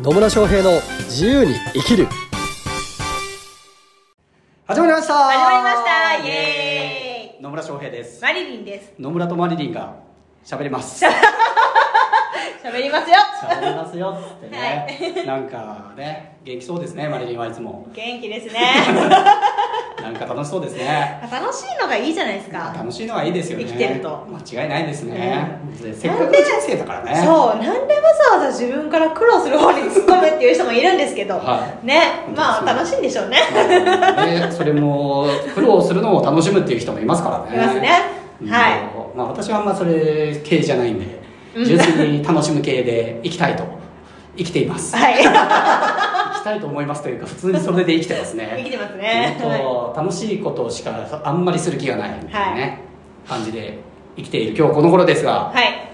[0.00, 2.06] 野村翔平の自由に生きる。
[4.64, 5.14] 始まりました。
[5.14, 6.24] 始まりました。
[6.24, 7.42] イエーイ。
[7.42, 8.22] 野村翔平です。
[8.22, 8.92] マリリンです。
[8.96, 9.96] 野村とマリリンが
[10.44, 11.04] 喋ります。
[12.64, 13.16] 喋りますよ。
[13.42, 14.16] 喋りますよ。
[14.16, 17.88] っつってね、なんかね元気そうですねマリリンはいつも。
[17.92, 18.60] 元気ですね
[20.12, 21.20] なんか楽しそうですね。
[21.30, 22.74] 楽しいのがいいじゃないですか。
[22.74, 23.64] 楽しいのはいいですよね。
[23.66, 24.26] 生きてると。
[24.30, 27.22] 間違いないですね、でせっかくの人生だからね。
[27.24, 28.00] そうなんでわ
[28.30, 31.86] ざわざ自分から苦労する方に突っ込めっていう人もいるんですけど、はい。
[31.86, 32.24] ね。
[32.34, 34.50] まあ楽しいんでしょうね、まあね。
[34.50, 37.62] それも苦労するのを楽しむっていう人もいますからね。
[37.62, 37.88] いますね。
[38.48, 39.16] はい。
[39.16, 41.20] まあ、私はあんまそれ系じゃないんで
[41.56, 41.64] うん。
[41.64, 43.64] 純粋に楽しむ系で生きたいと
[44.36, 44.96] 生きています。
[44.96, 48.54] はい 生きたいと思いますというか普通にそれで生きてますね。
[48.58, 49.36] 生きてますね。
[49.40, 50.90] もっと楽しいことしか
[51.24, 52.50] あんまりする気がないみたい。
[52.50, 52.80] なね、
[53.28, 53.78] 感じで
[54.16, 55.88] 生きている今日この頃ですがはい。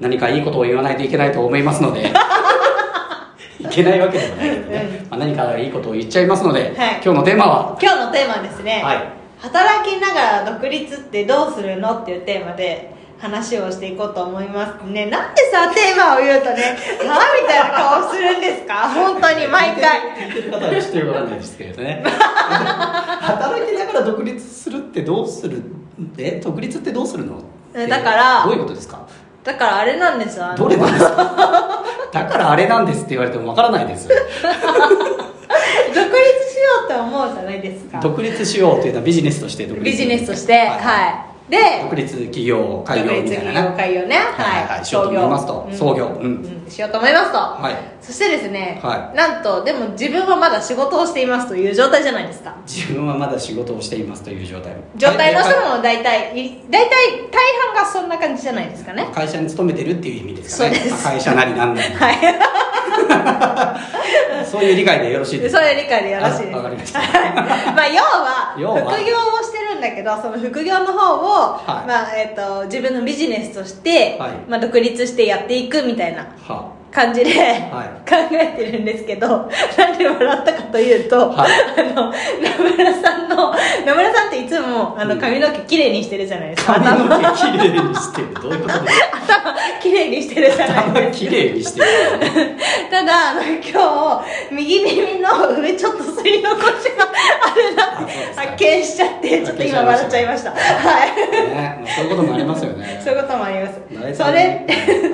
[0.00, 2.10] 何かいいことを言わないといけないと思いますので
[3.60, 6.72] いけないわけでもないけどね、まあ、何かいいことを言っちゃいますので、はい。
[7.04, 7.78] 今日のテーマは？
[7.80, 9.04] 今日のテーマはですね、はい。
[9.40, 14.84] 働きながら独立ってどうするのっていうテーマで話をしていこうと思います。
[14.86, 16.76] ねなんでさテーマを言うとね
[17.06, 18.88] はあみたいな顔するんですか？
[18.90, 20.00] 本当に毎回。
[20.28, 22.04] 聞いてる方はちょっとよくわかんないですけれどね。
[22.06, 25.62] 働きながら独立するってどうする
[26.18, 27.40] え独立ってどうするの？
[27.74, 29.00] えだからどういうことですか？
[29.42, 30.38] だからあれなんです。
[30.38, 34.08] よどれなんですかだからあれなんですって言われてもわからないです。
[34.08, 34.24] 独立
[35.96, 36.10] しよ
[36.82, 38.00] うって思うじゃないですか。
[38.00, 39.84] 独立しようというのはビジネスとして独立。
[39.84, 40.72] ビジネスとしてはい、
[41.48, 43.68] で独立企業開業独立みたいなね。
[43.68, 44.16] 企業開業ね。
[44.16, 44.24] はい
[44.66, 44.84] はい、はい。
[44.84, 45.66] しようと思いますと。
[45.70, 46.06] うん創業。
[46.06, 46.24] うん。
[46.24, 46.26] う
[46.66, 46.70] ん。
[46.70, 47.76] しようと思いますと、はい。
[48.00, 52.54] そしてですね、はなんとでも自分はまだ仕事をしていますという状態じゃないですか。
[52.66, 54.72] 自分はまだ仕事をしていますという状態。
[54.96, 56.90] 状態の人はいも大体い大体
[57.30, 59.06] 大半がそんな感じじゃないですかね。
[59.14, 60.74] 会社に勤めてるっていう意味ですかね。
[60.76, 61.04] そうです。
[61.04, 61.92] まあ会社なりなんなり。
[61.94, 62.16] はい。
[64.50, 65.60] そういう理解でよろしいですか？
[65.60, 66.54] そういう理解でよろしいです。
[66.54, 67.00] あわかりました。
[67.00, 67.34] はい。
[67.74, 68.54] まあ要は
[68.90, 69.58] 副業をして
[69.90, 71.88] だけどその副業の方を、はい。
[71.88, 74.30] まあえっと自分のビジネスとして、はい。
[74.48, 76.72] まあ、独立してやっていくみたいなは。
[76.90, 77.34] 感じで、い。
[78.08, 79.26] 考えてるんですけど
[79.76, 81.50] なんで笑ったかというと、はい。
[81.80, 83.52] あの野村さんの
[83.84, 86.74] 野村さんっていつもあの髪の毛きれいにしてるじゃないですか。
[86.74, 88.28] 髪の頭毛きれいにしてる。
[88.40, 89.18] どういうことですか？
[89.26, 91.26] 頭きれいにしてるじゃない頭ですか。
[91.26, 91.86] きれいにしてる
[92.94, 96.62] ただあの今日右耳の上ちょっと吸い残し
[96.96, 97.10] が
[97.44, 98.04] あるな。
[98.04, 100.52] って発見しちゃってちょっと今笑っちゃいました。
[100.52, 101.30] はい。
[101.30, 103.00] ねまあそういうこともありますよね。
[103.02, 103.80] そういうこともあります。
[104.16, 104.66] それね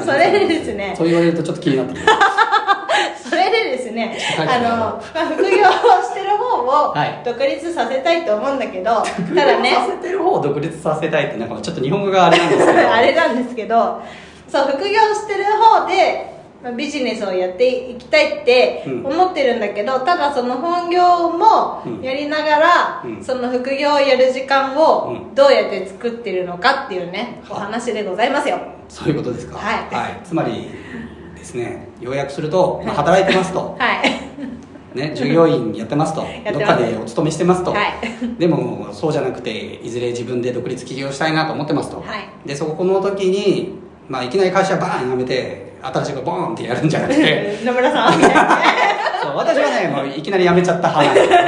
[0.05, 0.95] それでですね。
[0.95, 1.95] そう言われるとちょっと気になって
[3.31, 5.51] それでですねはいあの、まあ、副業を
[6.03, 7.23] してる方をはい。
[7.25, 9.03] 独立させたいと思うんだけど、
[9.35, 12.93] ただねさせてる方を独立させたいってなんかちょっと日本語があれなんですけど。
[12.93, 14.03] あれなんですけど
[14.51, 16.40] そう副業してる方で、まあ、
[16.77, 19.07] ビジネスをやっていきたいってうん。
[19.07, 22.03] 思ってるんだけど、ただその本業もうん。
[22.03, 23.25] やりながら、うん。
[23.25, 25.35] その副業をやる時間をうん。
[25.35, 28.59] どうやって作ってるのかっていうね、お話でございますよ。
[28.89, 29.57] そういうことですか？
[29.57, 30.21] はい。
[30.25, 30.69] つまり
[31.37, 33.77] ですね要約すると、まあ、働いてますと。
[33.79, 34.21] はい。
[34.99, 36.23] ね、従業員やってますと。
[36.53, 37.81] どっかでお勤めしてますと、はい。
[38.39, 39.51] でもそうじゃなくて
[39.83, 42.03] いずれ自分で独立起業したいなと思ってますと、は
[42.45, 42.49] い。
[42.49, 43.79] でそこの時に、
[44.09, 48.13] まあ、いきなり会社バーン辞めて新しいことボーンってやるんじゃなくて 野村さん。
[48.13, 48.19] そ
[49.33, 51.33] う私はねもういきなり辞めちゃった派なんです。
[51.33, 51.41] よ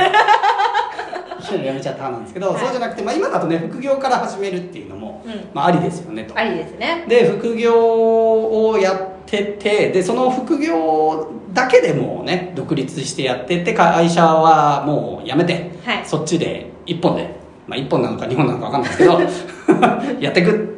[1.40, 2.60] いきなり辞めちゃった派なんですけど、はい。
[2.60, 5.32] そうじゃなくて、まあ、今だとね副業から始めるっていうのも、うん。
[5.52, 6.38] まあ、ありですよねと。
[6.38, 7.04] ありですね。
[7.08, 16.02] で副業をやっててでその副業だけでもうね独立してやってて会社はもう辞めて、はい。
[16.04, 17.34] そっちで一本で、
[17.66, 18.90] まあ、一本なのか二本なのか分かんない
[19.26, 20.71] ですけど やっていく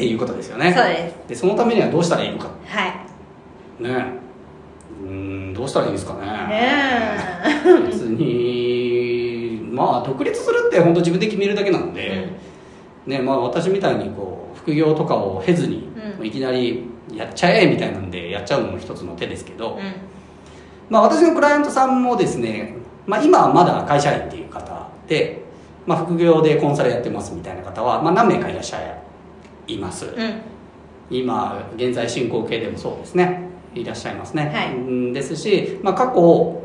[0.00, 0.72] っていうことですよね。
[0.72, 1.28] そうです。
[1.28, 2.48] でそのためにはどうしたらいいのか。
[2.64, 2.86] は
[3.78, 3.82] い。
[3.82, 4.06] ね。
[5.02, 5.10] うー
[5.50, 6.26] んどうしたらいいですかね。
[6.26, 7.18] ね
[7.86, 12.32] 別にまあ独立するって本当自分で決めるだけなので、
[13.06, 16.26] ねまあ、私みたいにこう副業とかを経ずに、うん。
[16.26, 16.84] いきなり
[17.14, 19.92] やっちゃえみたいなんでやっちゃうのも一つの手ですけど、うん。
[20.88, 22.74] まあ、私のクライアントさんもですね、
[23.06, 25.42] まあ、今はまだ会社員っていう方で、
[25.86, 28.99] まあ、副業でコンサルやってますみたいな方は、まあ、何名かいらっしゃ
[29.66, 30.40] います、うん。
[31.10, 33.48] 今現在進行形でもそうですね。
[33.74, 34.74] いらっしゃいますね、はい。
[34.74, 36.62] うんですし、まあ、過去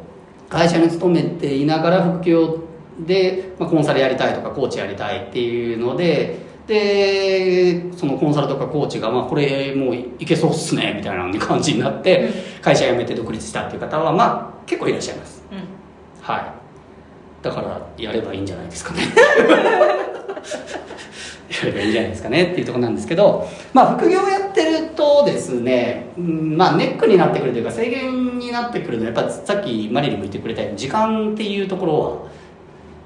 [0.49, 2.59] 会社に勤めていながら副業
[2.99, 12.31] で、まあ、コンサルやりたいとかコーチやりたいっていうのででそのコンサルとかコーチが、まあ、これもういけそうっすねみたいな感じになって、
[12.61, 15.43] 会社辞めて独立したっていう方は、まあ、結構いらっしゃいます。
[15.51, 15.59] うん。
[16.23, 16.45] はい。
[17.43, 19.03] だからやればいいんじゃないですかね
[21.49, 32.35] いろいろいいんじゃないですかねっていうところなんですけど、まあ、副業をやってるとですね、うんまあ、ネックになってくるというか制限になってくるのはやっぱさっきマリリンも言ってくれたように時間っていうところは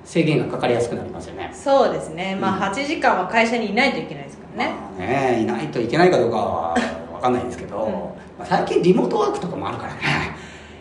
[0.05, 1.51] 制限がかかりやすくなりますよね。
[1.53, 2.35] そうですね。
[2.35, 6.75] まあ8時間は会社にいないといけないですからね、まあねいないといけないかどうかは
[7.13, 7.91] 分かんないんですけど、うん。
[8.39, 9.99] まあ最近リモートワークとかもあるからね。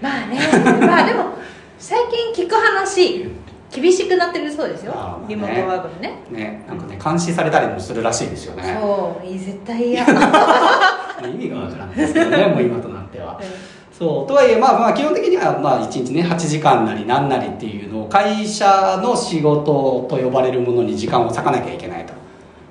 [0.01, 0.39] まあね。
[0.87, 1.35] まあでも
[1.79, 1.99] 最
[2.35, 3.27] 近聞く話
[3.71, 4.99] 厳しくなってるそうですよ、ね。
[5.29, 6.23] リモートワークのね。
[6.31, 8.79] ねなんかね監視されたりもするらしいですよね。
[8.81, 10.05] そういい絶対嫌。
[11.25, 13.41] 意味がわからないですけどね もう今となっては。
[13.93, 22.19] そうとはいえまあまあ基本的にはまあ1日ね8時間なり何なりっていうのを会社の仕事と呼ばれるものに時間を割かなきゃいけないと。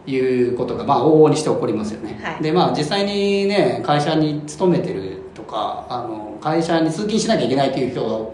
[0.10, 2.42] いうことがまあ往々にして起こりますよね、はい。
[2.42, 8.34] でまあ実際にね会社に勤めてるとかあの会社に通勤しなきゃいけないという人、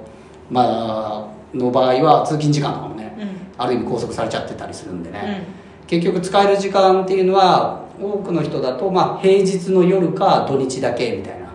[0.52, 3.28] まあの場合は通勤時間とかもね、うん。
[3.58, 5.46] ある意味拘束されちゃってたりするんでね、
[5.82, 5.88] うん。
[5.88, 11.48] 結局使える時間っていうのは多くの人だと、まあ、平日の夜か土日だけみたいな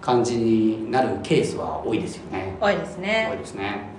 [0.00, 2.56] 感じになるケースは多いですよね。
[2.60, 3.90] 多いです多ねいですね。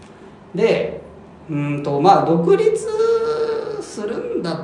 [0.55, 1.01] で
[1.49, 2.87] うんとまあ独立
[3.81, 4.63] するんだっ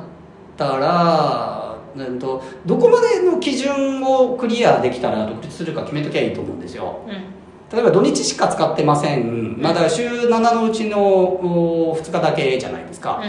[0.56, 7.00] たらうんとどこまでの基準をクリアできたら独立するか決めときゃいいと思うんですよ。
[7.06, 13.22] うん例えば土日しか使ってません、まあ、だから週7のうちのお2日だけじゃないですか、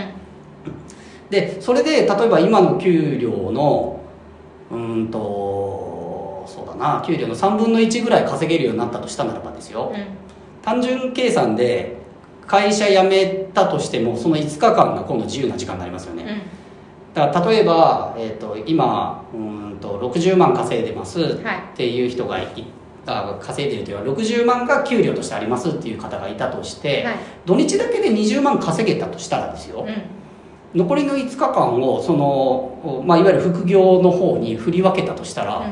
[1.30, 4.00] でそれで例えば今の給料の
[4.72, 7.04] うーんとそうだな。
[7.06, 10.06] 給料の3分の1ぐらい稼げるようになったとしたならばですよ、うん。
[10.62, 11.98] 単純計算で
[12.46, 17.14] 会社辞めたとしてもその5日間が今度自由な時間になりますよね、うん。
[17.14, 22.48] だから例えば、えー、と今うーんと60万稼いでますはいっていう人がい
[23.06, 27.16] あ稼いでるというのは60万が給料としてありますっていう方がいたとして、はい。
[27.46, 29.86] 土日だけで20万稼げたとしたらですよ、
[30.74, 30.80] うん。
[30.80, 35.72] 残りの5日間をその、まあ、いわゆる副業の方に振り分けたとしたら、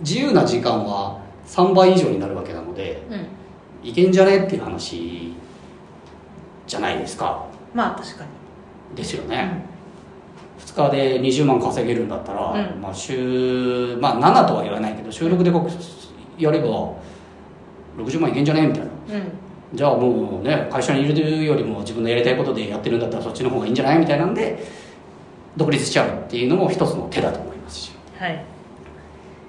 [0.00, 3.14] 自由な時間は3倍以上になるわけなのでうん。
[3.14, 3.26] うん
[3.82, 5.32] いけんじゃねっていう話
[6.66, 7.46] じゃないですか。
[7.74, 8.96] まあ確かに。
[8.96, 9.64] ですよね、
[10.58, 12.80] 2日で20万稼げるんだったら、うん。
[12.80, 15.50] まあ、週、まあ、7とは言わないけど週6で
[16.40, 16.94] やれば
[17.96, 18.66] 60万いけんじゃね？
[18.66, 18.86] みたいな。
[18.86, 19.22] うん。
[19.72, 23.98] じゃあもうね会社にいるよりも自分のやりたいことでやってるんだったらそっちの方がいいんじゃない？
[23.98, 24.66] みたいなんで
[25.56, 28.44] 独立しちゃうっていうのも一つの手だと思いますしはい。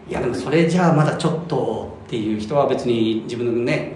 [0.10, 3.96] いやでもそれじゃあまだちょっとっていう人は別に自分のね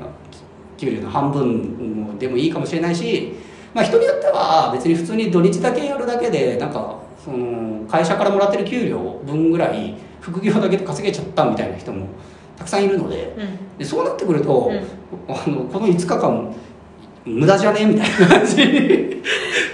[0.77, 3.33] 給料の半分でもいいかもしれないし、
[3.74, 12.07] まあ、人によっては別に普通に土日だけやるだけでなんかその会社からもらってる給料分ぐらい副業だけで稼げちゃったみたいな人も
[12.57, 13.77] たくさんいるのでうん。
[13.77, 15.33] でそうなってくると、うん。
[15.33, 16.55] あのこの5日間
[17.25, 17.85] 無駄じゃね？
[17.85, 18.65] みたいな感じ。
[18.65, 19.23] に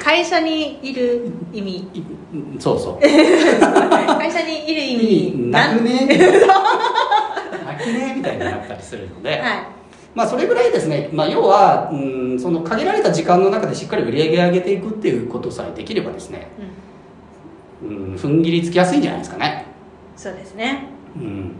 [0.01, 1.87] 会社にいる意味。
[2.59, 2.99] そうそう。
[3.03, 4.95] 会社にいる意
[5.33, 5.51] 味。
[5.51, 6.07] なくね？
[6.07, 8.13] なくね？
[8.15, 9.41] みたいになったりするので、はい。
[10.15, 16.47] まあそれぐらいですね、まあ、要はうんその限られた時間の中でしっかり売り上げ上げていくっていうことさえできればですね、
[17.81, 17.89] うん。
[17.89, 19.65] うん、踏ん切りつきやすいんじゃないですかね、
[20.15, 20.85] そうですね。
[21.15, 21.51] うん、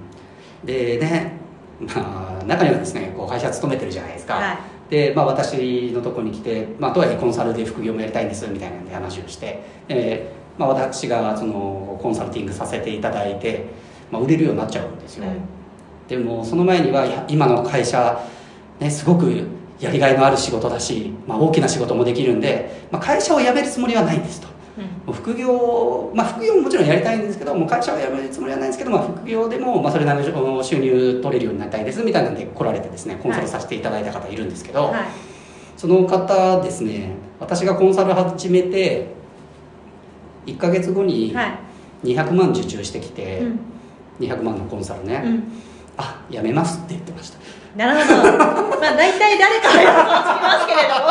[0.64, 1.34] でね、
[1.80, 4.58] まあ、中にはですねこう会社勤めてるじゃないですか、はい。
[4.90, 13.66] で、まあ、私のところに来て、まあ、とはいえコンサルで副業もやりたいんですみたいなんで話をして、でまあ、私がそのコンサルティングさせていただいて、
[14.12, 15.26] まあ、売れるようになっちゃうんですよ、
[16.08, 18.22] でもその前には今の会社、
[18.80, 19.48] ね、すごく
[19.80, 24.48] やりがいのある仕事だし、まあ、大きな仕事もできるんで、まあ、会社を辞めるつもりはないんですと
[25.08, 25.14] うん。
[25.14, 35.04] 副業、まあ、副業ももちろんやりたいんですけどもう会社は辞めるつもりはないんですけど、まあ、副業でも、まあ、それなりの収入取れるようになりたいですみたいなんで来られてですねコンサルさせていただいた方いるんですけど、はい。
[35.78, 39.08] その方ですね私がコンサル始めて
[40.46, 41.60] 1か月後にはい。
[42.04, 43.60] 200万受注してきて、うん。
[44.20, 45.44] 200万のコンサルね、うん。
[45.98, 47.38] あ辞めますって言ってました。
[47.76, 48.34] なるほど。
[48.80, 51.02] まあ大体誰かは予想つきますけれども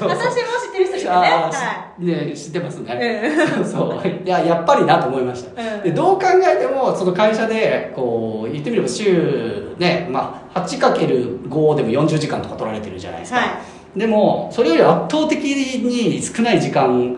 [0.00, 1.16] 私も知ってる人いるね。
[1.16, 3.64] あはーしね知ってますいね、うん。
[3.64, 4.00] そう。
[4.02, 5.82] そういややっぱりなと思いました、うん。
[5.82, 13.44] でどう考えてもその会社でこう言ってみれば週ね、まあ、8×5 でも40時間とか取られてるじゃないですか、は
[13.96, 13.98] い。
[13.98, 17.16] でもそれより圧倒的に少ない時間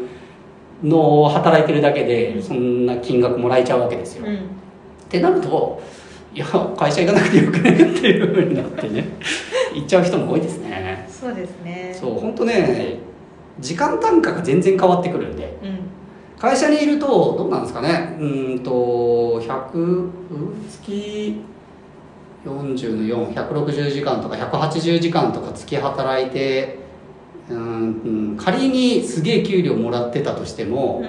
[0.83, 4.35] の働いてるだけでそんな金額もらえちゃうわけですよ、うん。
[4.35, 4.38] っ
[5.09, 5.83] てなると
[6.35, 9.09] いや会社行かなくてよくねっていうふうになってね
[9.75, 11.07] 行っちゃう人も多いですね。
[11.09, 11.97] そうですね。
[11.99, 12.99] そう本当ね
[13.60, 15.78] 時間単価が全然変わってくるんでうん。
[16.38, 17.06] 会社にいると
[17.38, 18.16] どうなんですかね。
[18.20, 20.10] うーんと100
[20.68, 21.36] 月
[22.44, 26.78] 40の4160時間とか180時間とか月働いて
[27.50, 31.02] うんうん仮にすげえ給料もらってたとしても、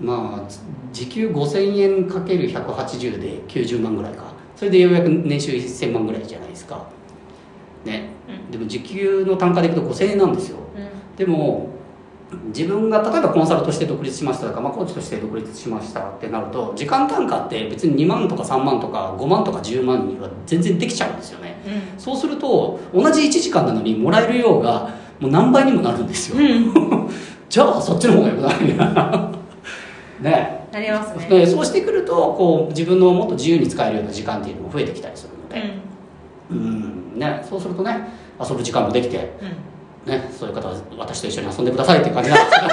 [0.00, 0.52] まあ
[0.92, 4.32] 時給5000円かける180で90万ぐらいか。
[4.56, 6.86] それでようやく年収1000万ぐらいじゃないですか。
[7.84, 8.10] ね、
[8.50, 10.58] でも時給の単価でいくと5000円なんですよ
[11.22, 11.68] でも
[12.46, 21.62] 自分が例えばコンサルとして独立しましたとか、まあ、コーチとして独立しましたってなると時間単価って別に2万とか3万とか5万とか10万には全然できちゃうんですよね、
[21.94, 22.00] うん。
[22.00, 27.08] そうすると同じ1時間なのにもらえる量がもう何倍にもなるんですよ、うん。
[27.48, 29.30] じゃあそっちの方がよくないな。
[30.20, 30.66] ね。
[30.72, 31.26] なりますね。
[31.28, 37.12] でそうしてくるとこう自分のもっと自由に使えるような時間っていうのも増えてきたりするのうで、ん。
[37.14, 37.20] うん。
[37.20, 38.08] ね、そうするとね
[38.40, 39.72] 遊ぶ時間もできて、うん
[40.06, 42.72] ね、そういう方は私と一緒に遊んでくださいっていう感じなんですけど。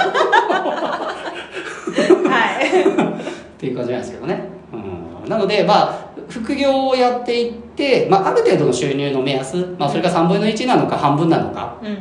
[2.28, 2.66] はい。
[3.60, 11.98] っていう感じなんですけどね、うん、なのでまあ副業をやっていって、まあ、ある程度の収入の目安、まあ、それが3分の1なのか半分なのか、うん。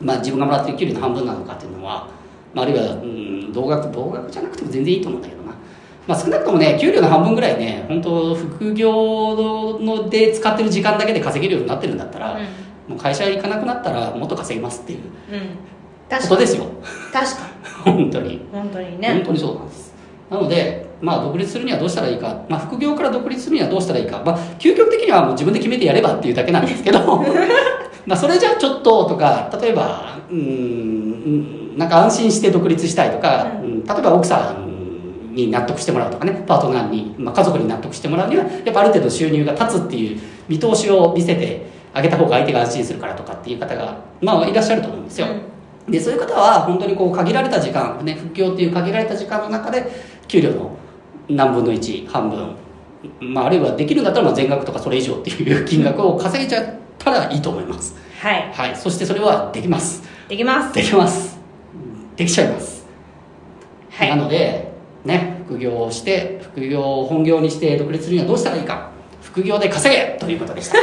[0.00, 2.06] まあ、自分がもらってる給料の半分なのかっていうのは、
[2.54, 5.52] まあ、あるいは、うん、同額同額じゃなくても全然いいと思うんだけどな、
[6.06, 12.38] まあ、少なくともね給料の半分ぐらいね本当副業ので使ってる時間だけで稼げるようになってるんだったら、
[12.88, 15.34] もう会社行かなくなったらもっと稼げますっていううん。
[15.34, 15.40] うん
[16.28, 16.66] ことですよ。
[17.10, 17.42] 確か
[17.86, 18.30] 本当に。
[18.32, 19.94] に本当に本ね当にそうなんです。
[20.28, 27.24] なので、まあ、独立するにはどうしたらいいか、まあ、副業から独立するにはどうしたらいいか、まあ、究極的にはもう自分で決めてやればっていうだけなんですけど。
[28.04, 36.44] まあそれじゃあちょっととか例えばうーんなんか安心して独立したいとか、ううん例えば奥さんに納得してもらうとかね。
[36.46, 45.26] パートナーに、まあ、家族に納得してもらうにはやっぱある程度収入が立つっていう見通しを見せてあげた方が相手が安心するからとかっていう方が、まあ、いらっしゃると思うんですよ、
[45.88, 49.86] でそういう方は本当にこう限られた時間、ね、副業っていう限られた時間の中で
[50.26, 50.76] 給料の
[51.28, 52.56] 何分の1半分、
[53.20, 58.52] まあ、あるいはできるんだったらまあ全額とかそれ以上っていう金額を稼げちゃったらいいと思います、はい。
[58.52, 60.02] はい、そしてそれはできます。
[60.28, 60.74] できます。
[60.74, 61.38] できます。
[62.16, 62.86] できちゃいます、
[63.90, 64.08] はい。
[64.10, 64.72] なので
[65.04, 68.92] ね副業をして副業を本業にして独立するにはどうしたらいいか。
[69.22, 70.78] 副業で稼げということでした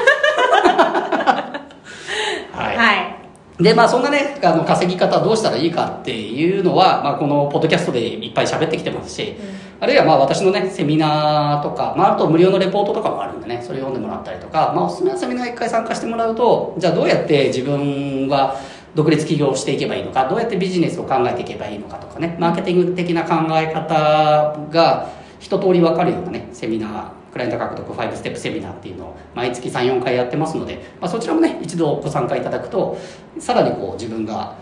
[2.52, 3.16] はいはい
[3.60, 9.36] でまあそんなねあの稼ぎ方どうしたらいいかっていうのは、まあ、このポッドキャストでいっぱい喋ってきてますし、
[9.82, 18.56] あるいはまあ私のねセミナーとか、まあ、あと無料のレポートとかもあるんでねそれ読んでもらったりとか、まあ、おすすめのセミナー一回参加してもらうとじゃあどうやって自分は
[18.96, 32.98] 独立起業していけばいいのかどうやってビジネスを考えていけばいいのかとかねマーケティング的な考え方が一通り分かるようなねセミナークライアント獲得5ステップセミナーっていうのを毎月34回やってますので、まあ、そちらもね一度ご参加いただくと
[33.40, 34.56] さらにこう自分が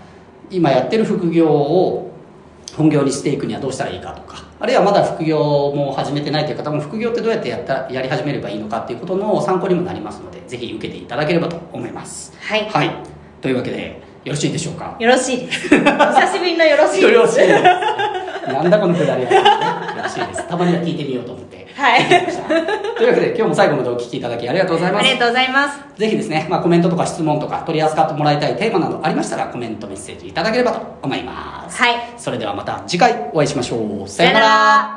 [0.50, 2.12] 今やってる副業を
[2.76, 5.40] 本業にしていくにはどうしたらいいかとかあるいはまだ副業
[5.76, 12.34] も始めてないという方も副業ってどうやってやったやり始めればいいのかっていうことの参考にもなりますのでぜひ受けていただければと思います。
[12.40, 12.70] はい。
[12.70, 12.92] はい。
[13.42, 14.96] というわけでよろしいでしょうか？
[15.00, 15.74] よろしいです。
[15.74, 17.14] お久しぶりのよろしいです。
[17.14, 17.64] よろしいです。
[18.54, 20.48] なんだこのくだりは、ね、よろしいです。
[20.48, 21.68] たまには聞いてみようと思って。
[21.76, 22.06] はい。
[22.98, 25.02] というわけで今日も最後までお聞きいただきありがとうございます。
[25.02, 25.80] ありがとうございます。
[25.98, 31.82] ぜひですね、まあ、コメントとか質問とか取り扱ってもらいたいテーマなどありましたらコメントメッセージいただければと思います。
[31.82, 31.96] はい。
[32.18, 34.08] それではまた次回お会いしましょう。
[34.08, 34.97] ささよなら